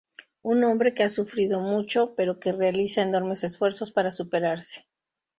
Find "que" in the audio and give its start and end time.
0.95-1.03, 2.39-2.51